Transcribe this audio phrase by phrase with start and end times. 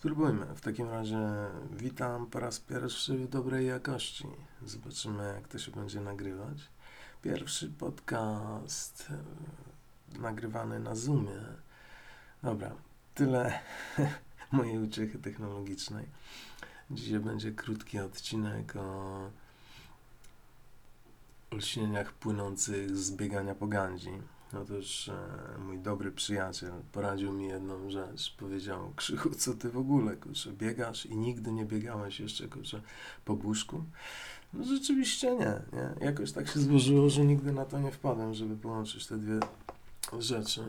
[0.00, 0.46] Spróbujmy.
[0.46, 1.18] W takim razie
[1.70, 4.26] witam po raz pierwszy w dobrej jakości.
[4.66, 6.58] Zobaczymy, jak to się będzie nagrywać.
[7.22, 11.40] Pierwszy podcast e, nagrywany na Zoomie.
[12.42, 12.72] Dobra,
[13.14, 13.60] tyle
[14.52, 16.06] mojej uciechy technologicznej.
[16.90, 19.20] Dzisiaj będzie krótki odcinek o
[21.50, 24.12] olśnieniach płynących z biegania po Gandzi.
[24.54, 28.34] Otóż e, mój dobry przyjaciel poradził mi jedną rzecz.
[28.36, 32.80] Powiedział, Krzychu, co ty w ogóle, kurczę, biegasz i nigdy nie biegałeś jeszcze, kurczę,
[33.24, 33.84] po buszku?
[34.52, 36.06] No rzeczywiście nie, nie.
[36.06, 39.40] Jakoś tak się złożyło, że nigdy na to nie wpadłem, żeby połączyć te dwie
[40.18, 40.64] rzeczy.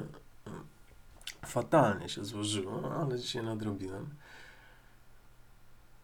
[1.46, 4.10] Fatalnie się złożyło, ale dzisiaj nadrobiłem.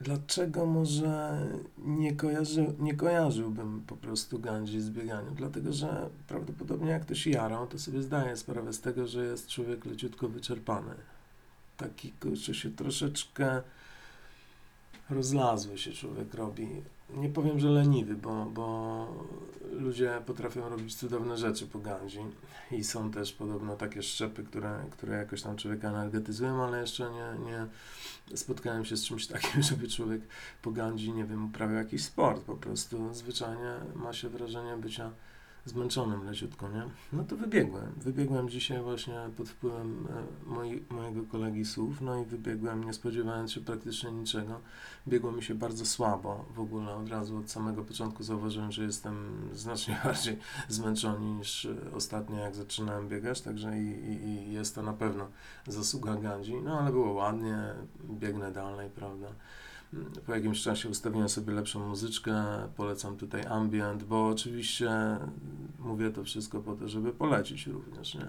[0.01, 1.41] Dlaczego może
[1.77, 5.35] nie, kojarzy, nie kojarzyłbym po prostu Gandzi z bieganiem?
[5.35, 9.85] Dlatego, że prawdopodobnie jak ktoś jarał, to sobie zdaje sprawę z tego, że jest człowiek
[9.85, 10.95] leciutko wyczerpany.
[11.77, 13.61] Taki, kurczę, się troszeczkę
[15.09, 16.67] rozlazły się człowiek robi.
[17.13, 19.07] Nie powiem, że leniwy, bo, bo
[19.71, 22.19] ludzie potrafią robić cudowne rzeczy po Gandzi
[22.71, 27.45] i są też podobno takie szczepy, które, które jakoś tam człowieka energetyzują, ale jeszcze nie,
[27.45, 27.67] nie
[28.37, 30.21] spotkałem się z czymś takim, żeby człowiek
[30.61, 33.13] po Gandzi, nie wiem, uprawiał jakiś sport po prostu.
[33.13, 35.11] Zwyczajnie ma się wrażenie bycia
[35.69, 36.83] zmęczonym leciutko, nie?
[37.13, 37.93] No to wybiegłem.
[37.97, 43.51] Wybiegłem dzisiaj właśnie pod wpływem e, moi, mojego kolegi słów, no i wybiegłem nie spodziewając
[43.51, 44.59] się praktycznie niczego.
[45.07, 49.49] Biegło mi się bardzo słabo w ogóle, od razu od samego początku zauważyłem, że jestem
[49.53, 50.37] znacznie bardziej
[50.69, 55.27] zmęczony niż e, ostatnio jak zaczynałem biegać, także i, i, i jest to na pewno
[55.67, 57.57] zasługa Gandzi, no ale było ładnie,
[58.09, 59.27] biegnę dalej, prawda?
[60.25, 62.43] Po jakimś czasie ustawiłem sobie lepszą muzyczkę,
[62.75, 64.89] polecam tutaj ambient, bo oczywiście
[65.79, 68.27] mówię to wszystko po to, żeby polecić również, nie?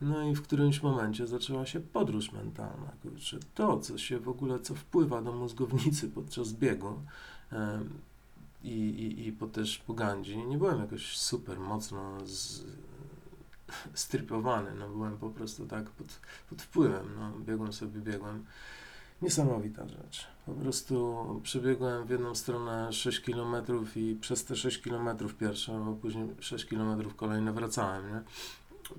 [0.00, 4.60] No i w którymś momencie zaczęła się podróż mentalna, kurczę, to, co się w ogóle,
[4.60, 7.00] co wpływa do mózgownicy podczas biegu
[8.64, 12.64] i, i, i po też po Gandzi, nie byłem jakoś super mocno z,
[13.94, 16.06] strypowany, no byłem po prostu tak pod,
[16.50, 17.32] pod wpływem, no.
[17.38, 18.44] Biegłem sobie, biegłem
[19.22, 20.26] Niesamowita rzecz.
[20.46, 23.56] Po prostu przebiegłem w jedną stronę 6 km
[23.96, 28.20] i przez te 6 km pierwsze, a później 6 km kolejne wracałem, nie?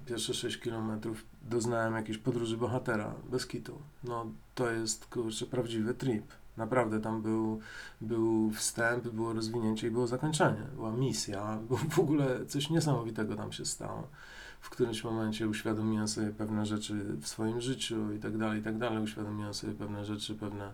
[0.06, 1.02] Pierwsze 6 km
[1.42, 3.80] doznałem jakiejś podróży bohatera, bez kitu.
[4.04, 4.26] No
[4.56, 6.26] to jest, kurczę, prawdziwy trip.
[6.58, 7.60] Naprawdę tam był,
[8.02, 10.64] był wstęp, było rozwinięcie i było zakończenie.
[10.76, 14.08] Była misja, bo w ogóle coś niesamowitego tam się stało
[14.63, 18.78] w którymś momencie uświadomiłem sobie pewne rzeczy w swoim życiu i tak dalej, i tak
[18.78, 19.03] dalej.
[19.03, 20.74] Uświadomiłem sobie pewne rzeczy, pewne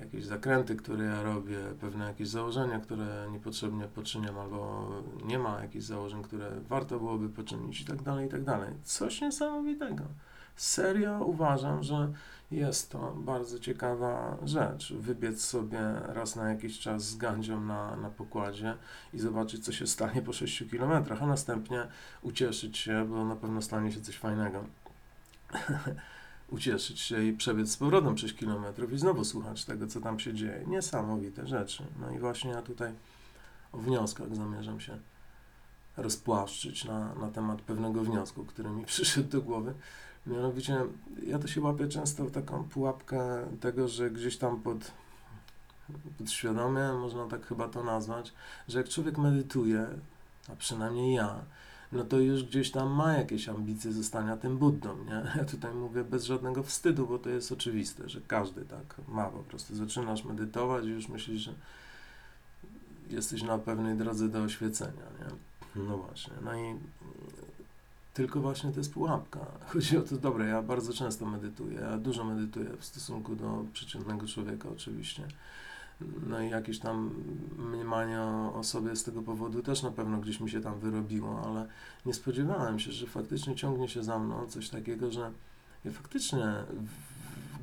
[0.00, 4.88] jakieś zakręty, które ja robię, pewne jakieś założenia, które niepotrzebnie poczyniam, albo
[5.24, 8.74] nie ma jakichś założeń, które warto byłoby poczynić i tak dalej, i tak dalej.
[8.82, 10.04] Coś niesamowitego.
[10.56, 12.12] Serio uważam, że
[12.50, 14.92] jest to bardzo ciekawa rzecz.
[14.92, 18.74] Wybiec sobie raz na jakiś czas z gandzią na, na pokładzie
[19.14, 21.86] i zobaczyć, co się stanie po 6 kilometrach, a następnie
[22.22, 24.64] ucieszyć się, bo na pewno stanie się coś fajnego.
[26.48, 30.34] ucieszyć się i przebiec z powrotem 6 kilometrów i znowu słuchać tego, co tam się
[30.34, 30.64] dzieje.
[30.66, 31.84] Niesamowite rzeczy.
[32.00, 32.92] No i właśnie ja tutaj
[33.72, 34.98] o wnioskach zamierzam się
[35.96, 39.74] rozpłaszczyć na, na temat pewnego wniosku, który mi przyszedł do głowy.
[40.26, 40.76] Mianowicie
[41.26, 44.92] ja to się łapię często w taką pułapkę tego, że gdzieś tam pod
[46.18, 48.32] podświadomie, można tak chyba to nazwać,
[48.68, 49.86] że jak człowiek medytuje,
[50.52, 51.40] a przynajmniej ja,
[51.92, 55.22] no to już gdzieś tam ma jakieś ambicje zostania tym Buddą, nie?
[55.36, 59.38] Ja tutaj mówię bez żadnego wstydu, bo to jest oczywiste, że każdy tak ma po
[59.38, 59.76] prostu.
[59.76, 61.54] Zaczynasz medytować i już myślisz, że
[63.10, 65.36] jesteś na pewnej drodze do oświecenia, nie?
[65.82, 66.32] No właśnie.
[66.44, 66.74] No i
[68.14, 69.40] tylko właśnie to jest pułapka.
[69.72, 74.26] Chodzi o to, dobre, ja bardzo często medytuję, ja dużo medytuję w stosunku do przeciętnego
[74.26, 75.28] człowieka oczywiście.
[76.26, 77.24] No i jakieś tam
[77.58, 78.20] mniemanie
[78.54, 81.66] o sobie z tego powodu też na pewno gdzieś mi się tam wyrobiło, ale
[82.06, 85.32] nie spodziewałem się, że faktycznie ciągnie się za mną coś takiego, że
[85.84, 86.54] ja faktycznie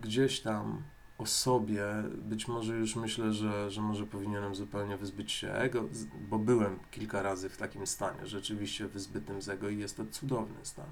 [0.01, 0.81] gdzieś tam
[1.21, 1.85] o sobie,
[2.17, 5.83] być może już myślę, że, że może powinienem zupełnie wyzbyć się ego,
[6.29, 10.57] bo byłem kilka razy w takim stanie, rzeczywiście wyzbytym z ego i jest to cudowny
[10.63, 10.89] stan.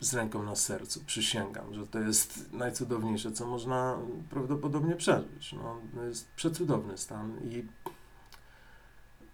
[0.00, 3.98] Z ręką na sercu, przysięgam, że to jest najcudowniejsze, co można
[4.30, 5.52] prawdopodobnie przeżyć.
[5.52, 7.64] No, to jest przecudowny stan i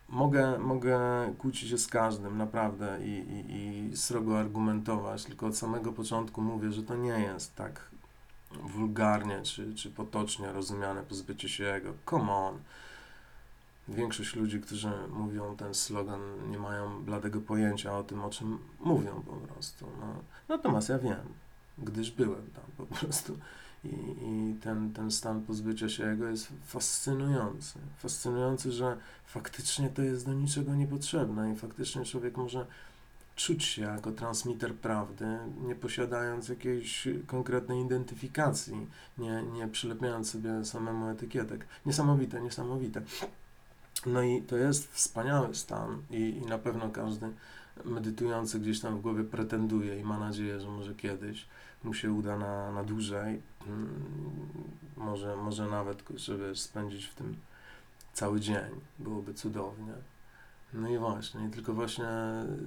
[0.09, 0.99] mogę, mogę
[1.39, 6.73] kłócić się z każdym, naprawdę, i, i, i srogo argumentować, tylko od samego początku mówię,
[6.73, 7.92] że to nie jest tak
[8.63, 11.93] wulgarnie czy, czy potocznie rozumiane pozbycie się jego.
[12.11, 12.59] Come on.
[13.89, 19.23] Większość ludzi, którzy mówią ten slogan, nie mają bladego pojęcia o tym, o czym mówią
[19.27, 19.87] po prostu.
[20.01, 20.07] No.
[20.49, 21.35] Natomiast ja wiem,
[21.79, 23.39] gdyż byłem tam po prostu
[23.85, 23.89] I,
[24.23, 27.79] i ten, ten stan pozbycia się ego jest fascynujący.
[27.99, 28.97] Fascynujący, że
[29.27, 32.67] faktycznie to jest do niczego niepotrzebne i faktycznie człowiek może
[33.37, 38.87] czuć się jako transmiter prawdy, nie posiadając jakiejś konkretnej identyfikacji,
[39.19, 41.67] nie, nie przylepiając sobie samemu etykietek.
[41.87, 43.03] Niesamowite, niesamowite.
[44.07, 47.33] No i to jest wspaniały stan i, i na pewno każdy
[47.85, 51.47] medytujący gdzieś tam w głowie pretenduje i ma nadzieję, że może kiedyś
[51.85, 53.89] mu się uda na, na dłużej, mm,
[54.97, 57.37] może, może nawet, żeby spędzić w tym
[58.13, 59.93] cały dzień, byłoby cudownie.
[60.75, 62.07] No i właśnie, tylko właśnie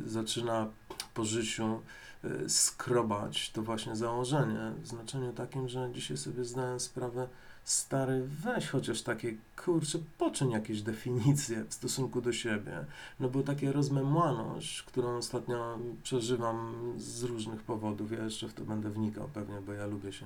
[0.06, 0.68] zaczyna
[1.13, 1.81] po życiu
[2.25, 7.28] y, skrobać to właśnie założenie, w znaczeniu takim, że dzisiaj sobie zdałem sprawę,
[7.63, 9.34] stary, weź chociaż takie,
[9.66, 12.86] kurczę, poczyń jakieś definicje w stosunku do siebie,
[13.19, 18.90] no bo takie rozmemłaność, którą ostatnio przeżywam z różnych powodów, ja jeszcze w to będę
[18.90, 20.25] wnikał pewnie, bo ja lubię się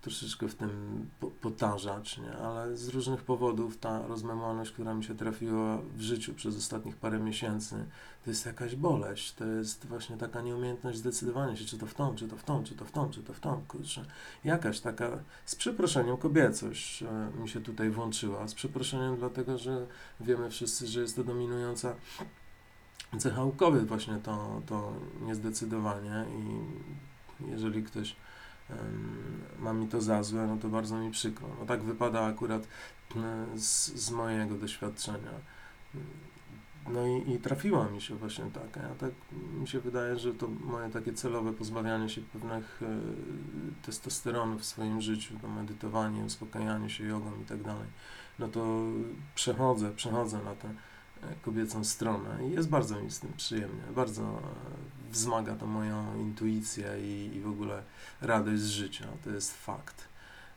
[0.00, 0.70] troszeczkę w tym
[1.40, 2.32] potarzać, nie?
[2.32, 7.18] ale z różnych powodów ta rozmemłaność, która mi się trafiła w życiu przez ostatnich parę
[7.18, 7.84] miesięcy,
[8.24, 12.14] to jest jakaś boleść, to jest właśnie taka nieumiejętność zdecydowania się, czy to w tą,
[12.14, 14.04] czy to w tą, czy to w tą, czy to w tą, kurczę.
[14.44, 19.86] Jakaś taka, z przeproszeniem, kobiecość e, mi się tutaj włączyła, z przeproszeniem dlatego, że
[20.20, 21.94] wiemy wszyscy, że jest to dominująca
[23.18, 28.16] cecha u kobiet właśnie to, to niezdecydowanie i jeżeli ktoś
[29.58, 31.48] ma mi to za złe, no to bardzo mi przykro.
[31.60, 32.68] No tak wypada akurat
[33.56, 35.30] z, z mojego doświadczenia.
[36.88, 38.88] No i, i trafiła mi się właśnie taka.
[38.88, 39.10] Ja tak
[39.60, 42.86] mi się wydaje, że to moje takie celowe pozbawianie się pewnych e,
[43.86, 47.86] testosteronów w swoim życiu, to medytowanie, uspokajanie się jogą i tak dalej,
[48.38, 48.82] no to
[49.34, 50.74] przechodzę, przechodzę na tę
[51.42, 53.82] kobiecą stronę i jest bardzo mi z tym przyjemnie.
[53.94, 57.82] Bardzo e, wzmaga to moją intuicję i, i w ogóle
[58.20, 59.04] radość z życia.
[59.24, 60.08] To jest fakt.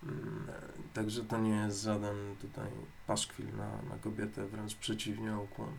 [0.04, 0.48] Mm,
[0.94, 2.70] także to nie jest żaden tutaj
[3.08, 5.70] paszkwil na, na kobietę, wręcz przeciwnie, ukłon.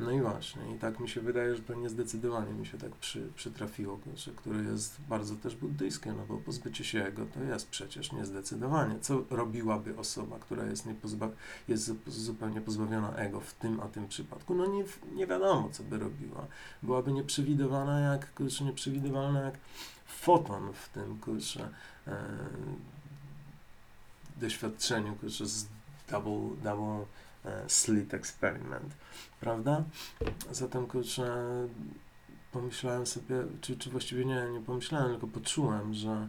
[0.00, 3.28] No i właśnie, i tak mi się wydaje, że to niezdecydowanie mi się tak przy,
[3.36, 8.12] przytrafiło, że, które jest bardzo też buddyjskie, no bo pozbycie się ego to jest przecież
[8.12, 8.98] niezdecydowanie.
[9.00, 11.30] Co robiłaby osoba, która jest, niepozba-
[11.68, 14.54] jest zupełnie pozbawiona ego w tym a tym przypadku?
[14.54, 16.46] No nie, nie wiadomo, co by robiła.
[16.82, 19.54] Byłaby nieprzewidywana jak, kurczę, nieprzewidywalna jak
[20.06, 21.68] foton w tym, kurczę,
[22.06, 22.24] e,
[24.36, 25.66] doświadczeniu, kurczę, z
[26.10, 27.04] double, double
[27.66, 28.94] slit experiment
[29.40, 29.84] prawda?
[30.50, 31.46] Zatem, kurczę,
[32.52, 36.28] pomyślałem sobie, czy, czy właściwie nie, nie pomyślałem, tylko poczułem, że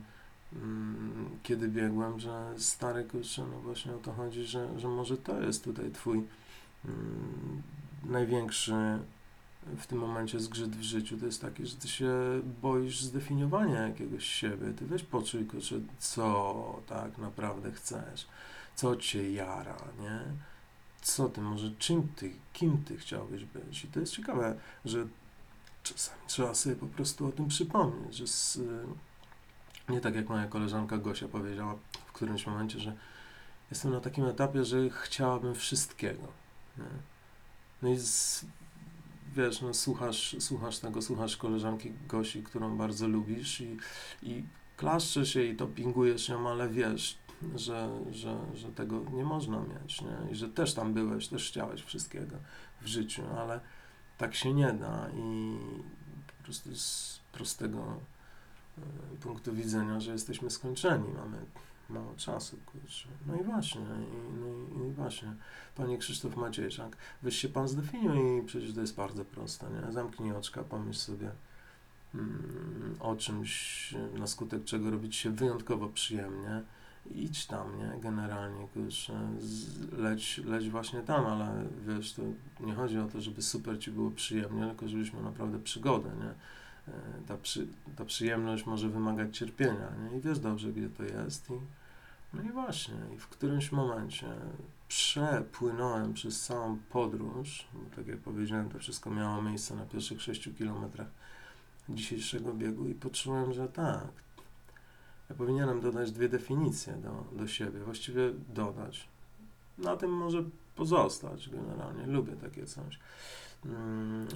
[0.54, 5.42] mm, kiedy biegłem, że stary, kurczę, no właśnie o to chodzi, że, że może to
[5.42, 6.24] jest tutaj twój
[6.86, 7.62] mm,
[8.06, 8.74] największy
[9.78, 12.12] w tym momencie zgrzyt w życiu, to jest taki, że ty się
[12.62, 14.74] boisz zdefiniowania jakiegoś siebie.
[14.74, 18.28] Ty weź poczuj, kurczę, co tak naprawdę chcesz,
[18.76, 20.22] co cię jara, nie?
[21.02, 23.84] Co ty, może czym ty, kim ty chciałbyś być.
[23.84, 25.08] I to jest ciekawe, że
[25.84, 28.60] czasami trzeba sobie po prostu o tym przypomnieć, że z,
[29.90, 31.76] nie tak jak moja koleżanka Gosia powiedziała
[32.08, 32.96] w którymś momencie, że
[33.72, 36.28] jestem na takim etapie, że chciałabym wszystkiego.
[36.78, 36.84] Nie?
[37.82, 38.46] No i z,
[39.36, 43.78] wiesz, no słuchasz, słuchasz tego, słuchasz koleżanki Gosi, którą bardzo lubisz i,
[44.24, 44.44] i
[44.78, 47.18] klaszczesz się i dopingujesz ją, ale wiesz,
[47.56, 50.32] że, że, że tego nie można mieć, nie?
[50.32, 52.36] I że też tam byłeś, też chciałeś wszystkiego
[52.82, 53.60] w życiu, ale
[54.18, 55.58] tak się nie da i
[56.38, 58.82] po prostu z prostego e,
[59.22, 61.38] punktu widzenia, że jesteśmy skończeni, mamy
[61.90, 63.08] mało czasu, kurczę.
[63.28, 65.34] No i właśnie, i, no i, i, właśnie,
[65.76, 69.92] panie Krzysztof Maciejczak, weź się pan zdefiniuj i przecież to jest bardzo proste, nie?
[69.92, 71.32] Zamknij oczka, pomyśl sobie
[72.16, 76.64] mm, o czymś, na skutek czego robić się wyjątkowo przyjemnie,
[77.16, 78.02] idź tam, nie?
[78.02, 79.14] Generalnie, kurczę,
[79.92, 82.22] leć, leć właśnie tam, ale wiesz, to
[82.60, 86.34] nie chodzi o to, żeby super ci było przyjemnie, tylko żebyś miał naprawdę przygodę, nie?
[86.94, 90.18] E, ta, przy, ta przyjemność może wymagać cierpienia, nie?
[90.18, 91.54] I wiesz dobrze, gdzie to jest i
[92.34, 94.28] no i właśnie, i w którymś momencie
[94.88, 100.50] przepłynąłem przez całą podróż, bo tak jak powiedziałem, to wszystko miało miejsce na pierwszych 6
[100.58, 101.08] kilometrach
[101.90, 104.08] dzisiejszego biegu i poczułem, że tak,
[105.32, 109.08] ja powinienem dodać dwie definicje do, do siebie, właściwie dodać.
[109.78, 110.44] Na tym może
[110.76, 113.00] pozostać generalnie, lubię takie coś.
[113.66, 114.28] Mm,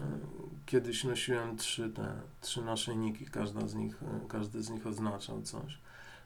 [0.65, 3.97] kiedyś nosiłem trzy te, trzy naszyjniki, każda z nich,
[4.27, 5.77] każdy z nich oznaczał coś.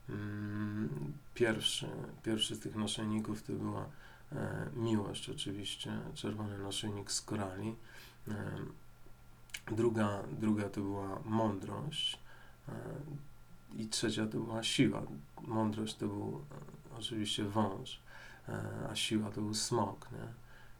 [0.09, 1.87] Mm, pierwszy,
[2.23, 3.85] pierwszy z tych naszyjników to była
[4.31, 7.75] e, miłość oczywiście, czerwony naszyjnik z korali.
[8.27, 8.33] E,
[9.71, 12.19] druga, druga to była mądrość.
[13.77, 15.01] I trzecia to była siła.
[15.41, 18.01] Mądrość to był e, oczywiście wąż,
[18.49, 20.27] e, a siła to był smok, nie?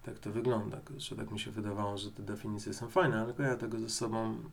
[0.03, 3.55] Tak to wygląda, że tak mi się wydawało, że te definicje są fajne, ale ja
[3.55, 4.51] tego ze sobą mm,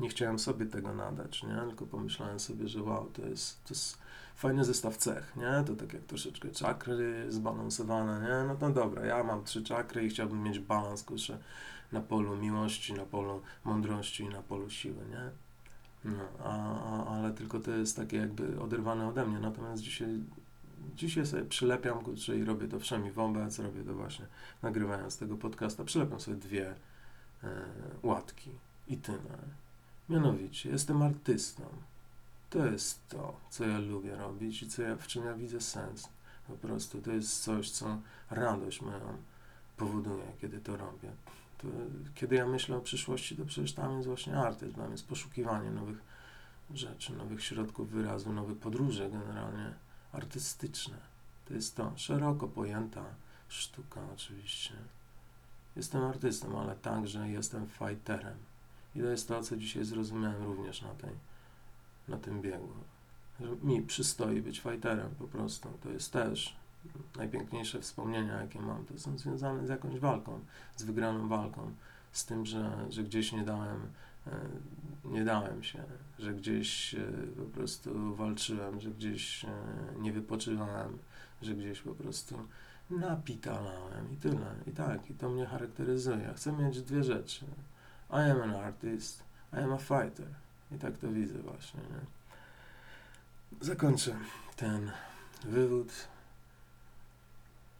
[0.00, 1.56] nie chciałem sobie tego nadać, nie?
[1.68, 3.98] Tylko pomyślałem sobie, że wow, to jest, to jest
[4.34, 5.64] fajny zestaw cech, nie?
[5.66, 8.48] To tak jak troszeczkę czakry zbalansowane, nie?
[8.48, 11.38] No to dobra, ja mam trzy czakry i chciałbym mieć balans, kurczę,
[11.92, 15.45] na polu miłości, na polu mądrości i na polu siły, nie?
[16.06, 20.08] No, a, a, ale tylko to jest takie jakby oderwane ode mnie, natomiast dzisiaj,
[20.96, 24.26] dzisiaj sobie przylepiam, kurczę, i robię to wszemi wobec, robię to właśnie
[24.62, 26.74] nagrywając tego podcasta, przylepiam sobie dwie
[27.44, 27.64] e,
[28.02, 28.50] łatki
[28.88, 29.38] i tyle.
[30.08, 31.62] Mianowicie, jestem artystą.
[32.50, 36.08] To jest to, co ja lubię robić i co ja, w czym ja widzę sens.
[36.46, 37.98] Po prostu to jest coś, co
[38.30, 39.16] radość moją
[39.76, 41.10] powoduje, kiedy to robię.
[42.14, 45.98] Kiedy ja myślę o przyszłości, to przecież tam jest właśnie artyzm, tam jest poszukiwanie nowych
[46.74, 49.74] rzeczy, nowych środków wyrazu, nowych podróży generalnie
[50.12, 50.96] artystyczne.
[51.48, 53.04] To jest to, szeroko pojęta
[53.48, 54.74] sztuka oczywiście.
[55.76, 58.36] Jestem artystą, ale także jestem fighterem.
[58.94, 61.10] I to jest to, co dzisiaj zrozumiałem również na, tej,
[62.08, 62.68] na tym biegu.
[63.40, 65.68] Że mi przystoi być fighterem po prostu.
[65.82, 66.56] To jest też
[67.16, 70.40] najpiękniejsze wspomnienia, jakie mam, to są związane z jakąś walką,
[70.76, 71.72] z wygraną walką,
[72.12, 73.80] z tym, że, że gdzieś nie dałem,
[74.26, 74.30] e,
[75.04, 75.84] nie dałem się,
[76.18, 76.98] że gdzieś e,
[77.36, 79.48] po prostu walczyłem, że gdzieś e,
[79.98, 80.98] nie wypoczywałem,
[81.42, 82.38] że gdzieś po prostu
[82.90, 84.54] napitalałem i tyle.
[84.66, 86.32] I tak, i to mnie charakteryzuje.
[86.36, 87.44] Chcę mieć dwie rzeczy.
[88.10, 90.28] I am an artist, I am a fighter.
[90.72, 91.80] I tak to widzę właśnie.
[91.80, 92.16] Nie?
[93.60, 94.16] Zakończę
[94.56, 94.90] ten
[95.44, 95.92] wywód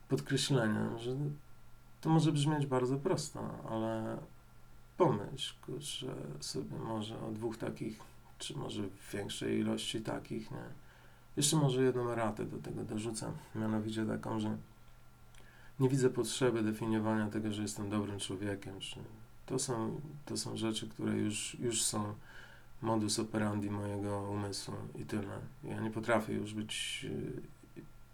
[0.09, 1.17] podkreśleniem, że
[2.01, 4.19] to może brzmieć bardzo prosto, ale
[4.97, 8.01] pomyśl, że sobie może o dwóch takich,
[8.39, 8.83] czy może
[9.13, 10.65] większej ilości takich, nie?
[11.37, 14.57] Jeszcze może jedną ratę do tego dorzucam, mianowicie taką, że
[15.81, 18.97] nie widzę potrzeby definiowania tego, że jestem dobrym człowiekiem, czy
[19.47, 22.15] to są, to są rzeczy, które już, już są
[22.83, 25.39] modus operandi mojego umysłu i tyle.
[25.65, 27.07] Ja nie potrafię już być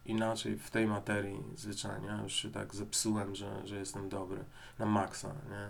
[0.06, 2.18] inaczej w tej materii zwyczajnie.
[2.23, 4.44] Już się tak zepsułem, że, że jestem dobry
[4.78, 5.68] na maksa, nie?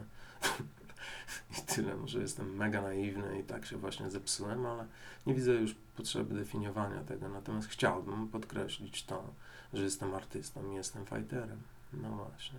[1.59, 4.87] I tyle, może jestem mega naiwny i tak się właśnie zepsułem, ale
[5.27, 7.29] nie widzę już potrzeby definiowania tego.
[7.29, 9.25] Natomiast chciałbym podkreślić to,
[9.73, 11.62] że jestem artystą i jestem fighterem.
[11.93, 12.59] No właśnie.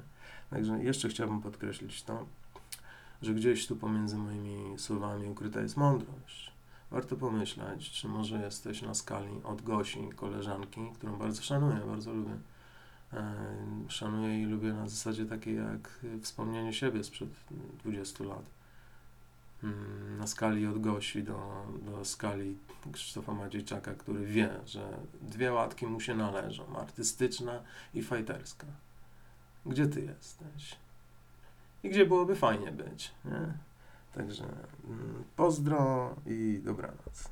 [0.50, 2.25] Także jeszcze chciałbym podkreślić to,
[3.22, 6.52] że gdzieś tu pomiędzy moimi słowami ukryta jest mądrość
[6.92, 12.38] warto pomyśleć, czy może jesteś na skali od Gosi, koleżanki, którą bardzo szanuję, bardzo lubię.
[13.13, 13.36] E,
[13.88, 17.30] szanuję i lubię na zasadzie takiej jak wspomnienie siebie sprzed
[17.84, 18.46] 20 lat.
[19.63, 22.58] Mm, na skali od Gosi do, do skali
[22.92, 27.60] Krzysztofa Madziejczaka, który wie, że dwie łatki mu się należą, artystyczna
[27.94, 28.68] i fajterska.
[29.66, 30.75] Gdzie ty jesteś?
[31.84, 33.54] I gdzie byłoby fajnie być, nie?
[34.13, 37.29] Także mm, pozdro i dobranoc.